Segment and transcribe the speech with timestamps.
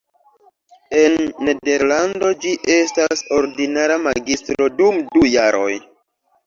[1.01, 1.17] En
[1.49, 5.73] Nederlando ĝi estas ordinara magistro dum du jaroj.